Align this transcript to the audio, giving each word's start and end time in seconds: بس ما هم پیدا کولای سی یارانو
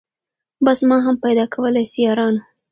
بس 0.65 0.79
ما 0.89 0.97
هم 1.05 1.15
پیدا 1.23 1.45
کولای 1.53 1.85
سی 1.91 1.99
یارانو 2.05 2.41